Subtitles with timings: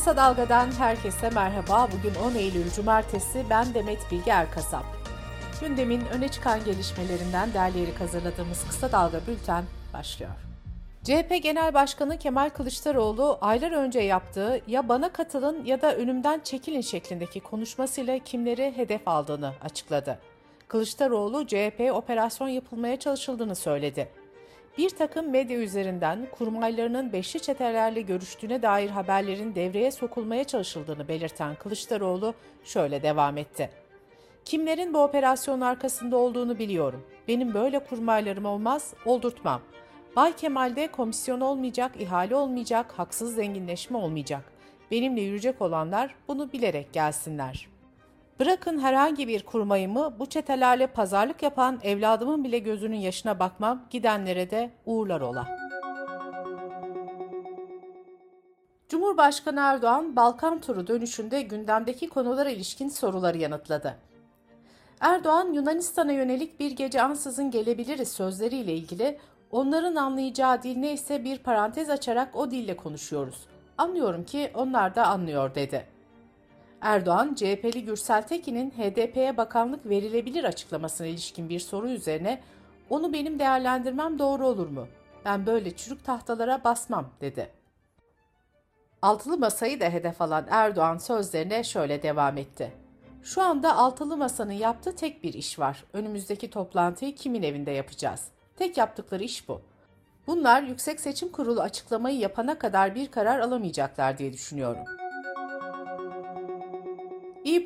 [0.00, 1.88] Kısa Dalga'dan herkese merhaba.
[1.92, 3.44] Bugün 10 Eylül Cumartesi.
[3.50, 4.84] Ben Demet Bilge Erkasap.
[5.60, 10.30] Gündemin öne çıkan gelişmelerinden derleyerek hazırladığımız Kısa Dalga Bülten başlıyor.
[11.04, 16.80] CHP Genel Başkanı Kemal Kılıçdaroğlu aylar önce yaptığı ya bana katılın ya da önümden çekilin
[16.80, 20.18] şeklindeki konuşmasıyla kimleri hedef aldığını açıkladı.
[20.68, 24.08] Kılıçdaroğlu CHP operasyon yapılmaya çalışıldığını söyledi.
[24.78, 32.34] Bir takım medya üzerinden kurmaylarının beşli çetelerle görüştüğüne dair haberlerin devreye sokulmaya çalışıldığını belirten Kılıçdaroğlu
[32.64, 33.70] şöyle devam etti.
[34.44, 37.06] Kimlerin bu operasyonun arkasında olduğunu biliyorum.
[37.28, 39.60] Benim böyle kurmaylarım olmaz, oldurtmam.
[40.16, 44.44] Bay Kemal'de komisyon olmayacak, ihale olmayacak, haksız zenginleşme olmayacak.
[44.90, 47.68] Benimle yürüyecek olanlar bunu bilerek gelsinler.
[48.40, 54.70] Bırakın herhangi bir kurmayımı bu çetelerle pazarlık yapan evladımın bile gözünün yaşına bakmam, gidenlere de
[54.86, 55.48] uğurlar ola.
[58.88, 63.96] Cumhurbaşkanı Erdoğan, Balkan turu dönüşünde gündemdeki konulara ilişkin soruları yanıtladı.
[65.00, 69.18] Erdoğan, Yunanistan'a yönelik bir gece ansızın gelebiliriz sözleriyle ilgili
[69.50, 73.46] onların anlayacağı dil neyse bir parantez açarak o dille konuşuyoruz.
[73.78, 75.86] Anlıyorum ki onlar da anlıyor dedi.
[76.80, 82.40] Erdoğan, CHP'li Gürsel Tekin'in HDP'ye bakanlık verilebilir açıklamasına ilişkin bir soru üzerine
[82.90, 84.86] onu benim değerlendirmem doğru olur mu?
[85.24, 87.50] Ben böyle çürük tahtalara basmam dedi.
[89.02, 92.72] Altılı masayı da hedef alan Erdoğan sözlerine şöyle devam etti.
[93.22, 95.84] Şu anda altılı masanın yaptığı tek bir iş var.
[95.92, 98.28] Önümüzdeki toplantıyı kimin evinde yapacağız?
[98.56, 99.62] Tek yaptıkları iş bu.
[100.26, 104.99] Bunlar Yüksek Seçim Kurulu açıklamayı yapana kadar bir karar alamayacaklar diye düşünüyorum.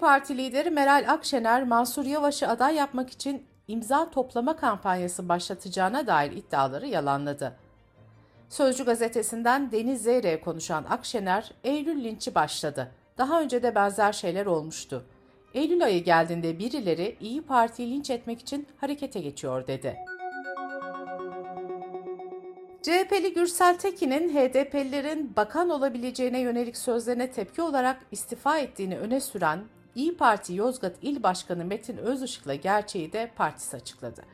[0.05, 6.87] Parti lideri Meral Akşener, Mansur Yavaş'ı aday yapmak için imza toplama kampanyası başlatacağına dair iddiaları
[6.87, 7.57] yalanladı.
[8.49, 12.93] Sözcü gazetesinden Deniz Zeyre'ye konuşan Akşener, Eylül linçi başladı.
[13.19, 15.05] Daha önce de benzer şeyler olmuştu.
[15.55, 19.97] Eylül ayı geldiğinde birileri İyi Parti'yi linç etmek için harekete geçiyor dedi.
[22.83, 30.17] CHP'li Gürsel Tekin'in HDP'lilerin bakan olabileceğine yönelik sözlerine tepki olarak istifa ettiğini öne süren İyi
[30.17, 34.25] Parti Yozgat İl Başkanı Metin Özışık'la gerçeği de partisi açıkladı.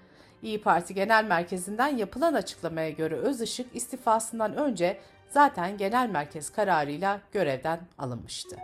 [0.42, 7.80] İyi Parti Genel Merkezi'nden yapılan açıklamaya göre Özışık istifasından önce zaten genel merkez kararıyla görevden
[7.98, 8.56] alınmıştı.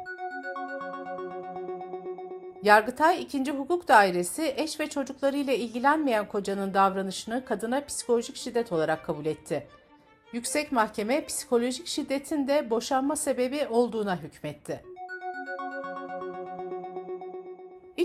[2.63, 3.51] Yargıtay 2.
[3.51, 9.67] Hukuk Dairesi eş ve çocuklarıyla ilgilenmeyen kocanın davranışını kadına psikolojik şiddet olarak kabul etti.
[10.33, 14.96] Yüksek Mahkeme psikolojik şiddetin de boşanma sebebi olduğuna hükmetti.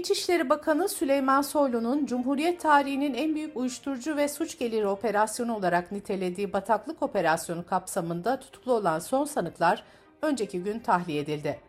[0.02, 6.54] İçişleri Bakanı Süleyman Soylu'nun Cumhuriyet tarihinin en büyük uyuşturucu ve suç geliri operasyonu olarak nitelediği
[6.54, 9.84] bataklık operasyonu kapsamında tutuklu olan son sanıklar
[10.22, 11.60] önceki gün tahliye edildi.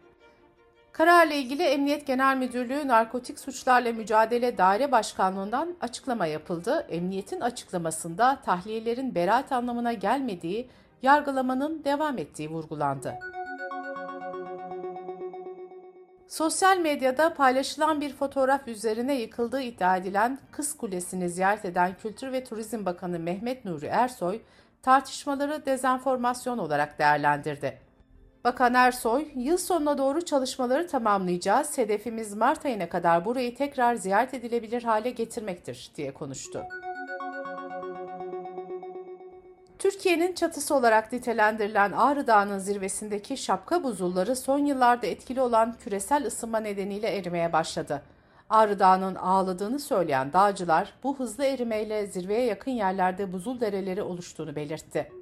[0.92, 6.86] Kararla ilgili Emniyet Genel Müdürlüğü Narkotik Suçlarla Mücadele Daire Başkanlığı'ndan açıklama yapıldı.
[6.88, 10.68] Emniyetin açıklamasında tahliyelerin beraat anlamına gelmediği,
[11.02, 13.18] yargılamanın devam ettiği vurgulandı.
[16.32, 22.44] Sosyal medyada paylaşılan bir fotoğraf üzerine yıkıldığı iddia edilen Kız Kulesi'ni ziyaret eden Kültür ve
[22.44, 24.40] Turizm Bakanı Mehmet Nuri Ersoy,
[24.82, 27.78] tartışmaları dezenformasyon olarak değerlendirdi.
[28.44, 34.82] Bakan Ersoy, yıl sonuna doğru çalışmaları tamamlayacağız, hedefimiz Mart ayına kadar burayı tekrar ziyaret edilebilir
[34.82, 36.62] hale getirmektir diye konuştu.
[39.82, 46.60] Türkiye'nin çatısı olarak nitelendirilen Ağrı Dağı'nın zirvesindeki şapka buzulları son yıllarda etkili olan küresel ısınma
[46.60, 48.02] nedeniyle erimeye başladı.
[48.50, 55.12] Ağrı Dağı'nın ağladığını söyleyen dağcılar bu hızlı erimeyle zirveye yakın yerlerde buzul dereleri oluştuğunu belirtti.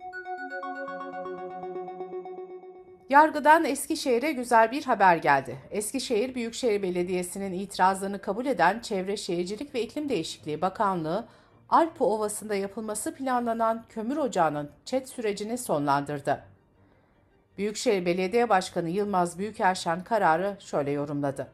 [3.11, 5.57] Yargıdan Eskişehir'e güzel bir haber geldi.
[5.71, 11.27] Eskişehir Büyükşehir Belediyesi'nin itirazlarını kabul eden Çevre Şehircilik ve İklim Değişikliği Bakanlığı,
[11.71, 16.43] Alpo Ovası'nda yapılması planlanan kömür ocağının çet sürecini sonlandırdı.
[17.59, 21.47] Büyükşehir Belediye Başkanı Yılmaz Büyükerşen kararı şöyle yorumladı.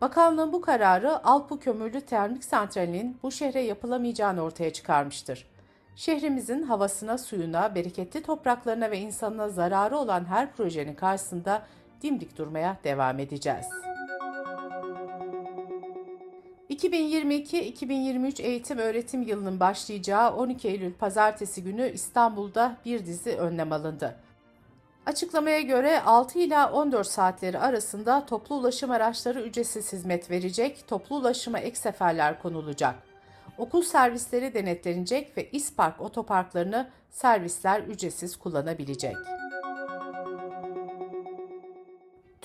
[0.00, 5.46] Bakanlığın bu kararı Alpu Kömürlü Termik Santrali'nin bu şehre yapılamayacağını ortaya çıkarmıştır.
[5.96, 11.62] Şehrimizin havasına, suyuna, bereketli topraklarına ve insanına zararı olan her projenin karşısında
[12.02, 13.66] dimdik durmaya devam edeceğiz.
[16.76, 24.16] 2022-2023 eğitim öğretim yılının başlayacağı 12 Eylül pazartesi günü İstanbul'da bir dizi önlem alındı.
[25.06, 31.58] Açıklamaya göre 6 ila 14 saatleri arasında toplu ulaşım araçları ücretsiz hizmet verecek, toplu ulaşıma
[31.58, 32.94] ek seferler konulacak.
[33.58, 39.16] Okul servisleri denetlenecek ve İspark otoparklarını servisler ücretsiz kullanabilecek.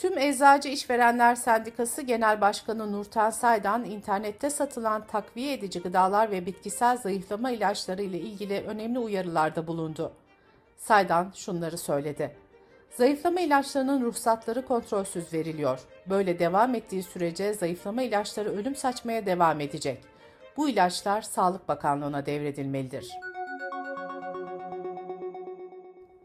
[0.02, 6.98] Tüm Eczacı İşverenler Sendikası Genel Başkanı Nurten Saydan, internette satılan takviye edici gıdalar ve bitkisel
[6.98, 10.12] zayıflama ilaçları ile ilgili önemli uyarılarda bulundu.
[10.78, 12.36] Saydan şunları söyledi.
[12.92, 15.80] Zayıflama ilaçlarının ruhsatları kontrolsüz veriliyor.
[16.10, 20.04] Böyle devam ettiği sürece zayıflama ilaçları ölüm saçmaya devam edecek.
[20.58, 23.12] Bu ilaçlar Sağlık Bakanlığı'na devredilmelidir.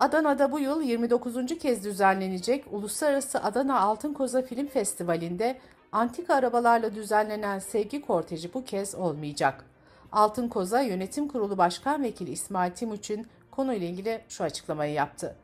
[0.00, 1.58] Adana'da bu yıl 29.
[1.58, 5.58] kez düzenlenecek Uluslararası Adana Altın Koza Film Festivali'nde
[5.92, 9.64] antik arabalarla düzenlenen sevgi korteji bu kez olmayacak.
[10.12, 15.36] Altın Koza Yönetim Kurulu Başkan Vekili İsmail Timuçin konuyla ilgili şu açıklamayı yaptı.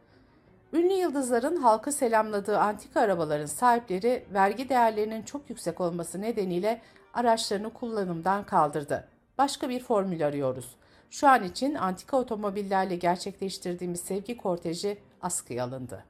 [0.73, 6.81] Ünlü yıldızların halkı selamladığı antika arabaların sahipleri vergi değerlerinin çok yüksek olması nedeniyle
[7.15, 9.09] araçlarını kullanımdan kaldırdı.
[9.39, 10.77] Başka bir formül arıyoruz.
[11.13, 16.05] Şu an için antika otomobillerle gerçekleştirdiğimiz sevgi korteji askıya alındı.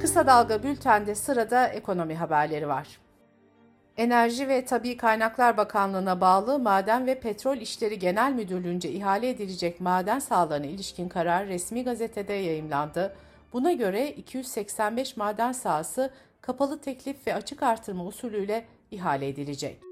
[0.00, 3.00] Kısa Dalga Bülten'de sırada ekonomi haberleri var.
[3.96, 10.18] Enerji ve Tabi Kaynaklar Bakanlığı'na bağlı Maden ve Petrol İşleri Genel Müdürlüğü'nce ihale edilecek maden
[10.18, 13.16] sahalarına ilişkin karar resmi gazetede yayımlandı.
[13.52, 16.10] Buna göre 285 maden sahası
[16.40, 19.83] kapalı teklif ve açık artırma usulüyle ihale edilecek.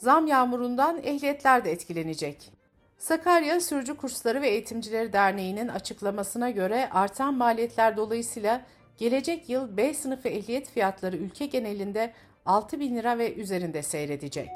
[0.00, 2.52] Zam yağmurundan ehliyetler de etkilenecek.
[2.98, 8.62] Sakarya Sürücü Kursları ve Eğitimcileri Derneği'nin açıklamasına göre artan maliyetler dolayısıyla
[8.98, 12.12] gelecek yıl B sınıfı ehliyet fiyatları ülke genelinde
[12.46, 14.48] 6 bin lira ve üzerinde seyredecek.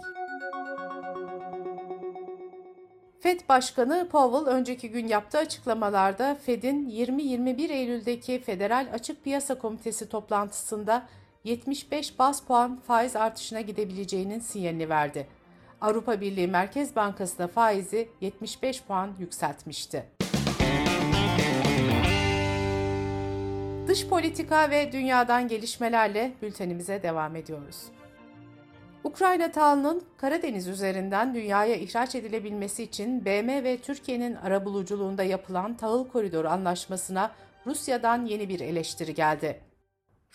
[3.20, 11.06] FED Başkanı Powell önceki gün yaptığı açıklamalarda Fed'in 20-21 Eylül'deki Federal Açık Piyasa Komitesi toplantısında
[11.44, 15.26] 75 bas puan faiz artışına gidebileceğinin sinyalini verdi.
[15.80, 20.06] Avrupa Birliği Merkez Bankası da faizi 75 puan yükseltmişti.
[23.88, 27.82] Dış politika ve dünyadan gelişmelerle bültenimize devam ediyoruz.
[29.04, 36.48] Ukrayna tahılının Karadeniz üzerinden dünyaya ihraç edilebilmesi için BM ve Türkiye'nin arabuluculuğunda yapılan tahıl koridoru
[36.48, 37.30] anlaşmasına
[37.66, 39.60] Rusya'dan yeni bir eleştiri geldi.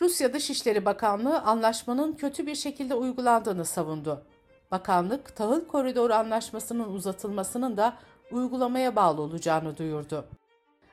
[0.02, 4.26] Rusya Dışişleri Bakanlığı anlaşmanın kötü bir şekilde uygulandığını savundu.
[4.72, 7.98] Bakanlık, tahıl koridoru anlaşmasının uzatılmasının da
[8.32, 10.26] uygulamaya bağlı olacağını duyurdu.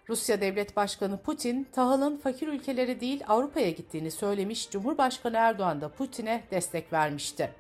[0.09, 6.45] Rusya Devlet Başkanı Putin, tahılın fakir ülkeleri değil Avrupa'ya gittiğini söylemiş, Cumhurbaşkanı Erdoğan da Putin'e
[6.51, 7.53] destek vermişti.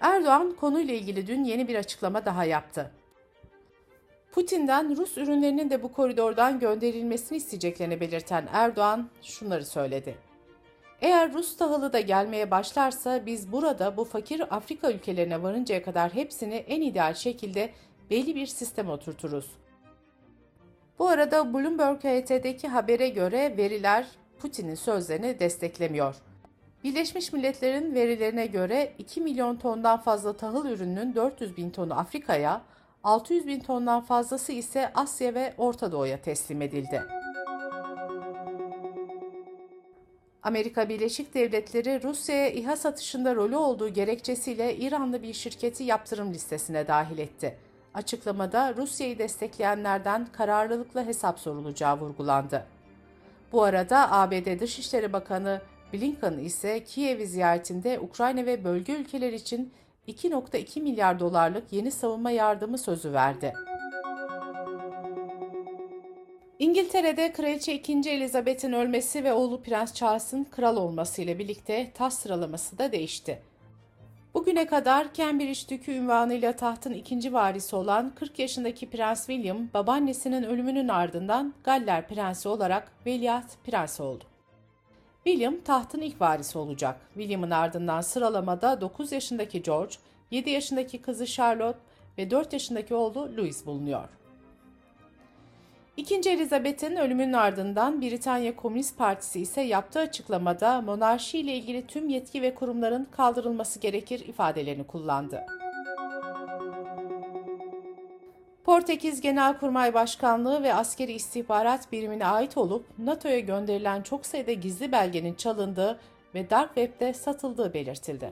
[0.00, 2.90] Erdoğan konuyla ilgili dün yeni bir açıklama daha yaptı.
[4.32, 10.33] Putin'den Rus ürünlerinin de bu koridordan gönderilmesini isteyeceklerini belirten Erdoğan şunları söyledi.
[11.00, 16.54] Eğer Rus tahılı da gelmeye başlarsa biz burada bu fakir Afrika ülkelerine varıncaya kadar hepsini
[16.54, 17.70] en ideal şekilde
[18.10, 19.50] belli bir sistem oturturuz.
[20.98, 24.06] Bu arada Bloomberg HT'deki habere göre veriler
[24.38, 26.16] Putin'in sözlerini desteklemiyor.
[26.84, 32.62] Birleşmiş Milletler'in verilerine göre 2 milyon tondan fazla tahıl ürününün 400 bin tonu Afrika'ya,
[33.04, 37.23] 600 bin tondan fazlası ise Asya ve Orta Doğu'ya teslim edildi.
[40.44, 47.18] Amerika Birleşik Devletleri Rusya'ya İHA satışında rolü olduğu gerekçesiyle İranlı bir şirketi yaptırım listesine dahil
[47.18, 47.56] etti.
[47.94, 52.66] Açıklamada Rusya'yı destekleyenlerden kararlılıkla hesap sorulacağı vurgulandı.
[53.52, 55.60] Bu arada ABD Dışişleri Bakanı
[55.92, 59.72] Blinken ise Kiev'i ziyaretinde Ukrayna ve bölge ülkeler için
[60.08, 63.52] 2.2 milyar dolarlık yeni savunma yardımı sözü verdi.
[66.64, 67.92] İngiltere'de Kraliçe 2.
[67.92, 73.42] Elizabeth'in ölmesi ve oğlu Prens Charles'ın kral olması ile birlikte taht sıralaması da değişti.
[74.34, 80.88] Bugüne kadar Cambridge Dükü ünvanıyla tahtın ikinci varisi olan 40 yaşındaki Prens William, babaannesinin ölümünün
[80.88, 84.24] ardından Galler Prensi olarak Veliaht Prens oldu.
[85.24, 87.00] William tahtın ilk varisi olacak.
[87.14, 89.94] William'ın ardından sıralamada 9 yaşındaki George,
[90.30, 91.78] 7 yaşındaki kızı Charlotte
[92.18, 94.23] ve 4 yaşındaki oğlu Louis bulunuyor.
[95.96, 102.42] İkinci Elizabeth'in ölümünün ardından Britanya Komünist Partisi ise yaptığı açıklamada monarşi ile ilgili tüm yetki
[102.42, 105.46] ve kurumların kaldırılması gerekir ifadelerini kullandı.
[108.64, 115.34] Portekiz Genelkurmay Başkanlığı ve Askeri İstihbarat Birimine ait olup NATO'ya gönderilen çok sayıda gizli belgenin
[115.34, 116.00] çalındığı
[116.34, 118.30] ve Dark Web'de satıldığı belirtildi.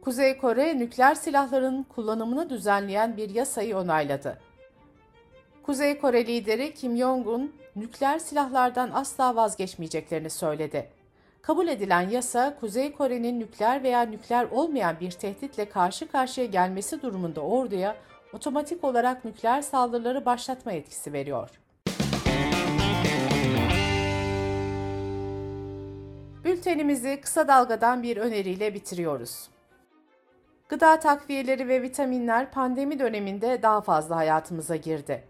[0.00, 4.47] Kuzey Kore nükleer silahların kullanımını düzenleyen bir yasayı onayladı.
[5.68, 10.88] Kuzey Kore lideri Kim Jong-un nükleer silahlardan asla vazgeçmeyeceklerini söyledi.
[11.42, 17.40] Kabul edilen yasa, Kuzey Kore'nin nükleer veya nükleer olmayan bir tehditle karşı karşıya gelmesi durumunda
[17.40, 17.96] orduya
[18.32, 21.50] otomatik olarak nükleer saldırıları başlatma etkisi veriyor.
[26.44, 29.48] Bültenimizi kısa dalgadan bir öneriyle bitiriyoruz.
[30.68, 35.24] Gıda takviyeleri ve vitaminler pandemi döneminde daha fazla hayatımıza girdi.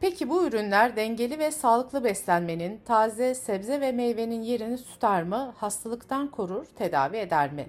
[0.00, 6.30] Peki bu ürünler dengeli ve sağlıklı beslenmenin, taze sebze ve meyvenin yerini tutar mı, hastalıktan
[6.30, 7.66] korur, tedavi eder mi?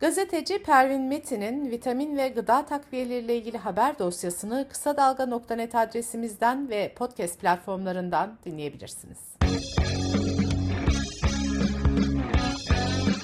[0.00, 7.40] Gazeteci Pervin Metin'in vitamin ve gıda takviyeleriyle ilgili haber dosyasını kısa dalga.net adresimizden ve podcast
[7.40, 9.18] platformlarından dinleyebilirsiniz.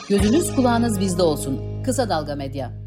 [0.09, 1.83] Gözünüz kulağınız bizde olsun.
[1.85, 2.86] Kısa Dalga Medya.